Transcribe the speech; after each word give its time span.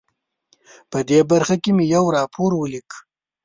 په 0.91 0.99
دې 1.09 1.19
برخه 1.31 1.55
کې 1.63 1.71
مې 1.77 1.85
یو 1.95 2.05
راپور 2.17 2.51
ولیک. 2.57 2.89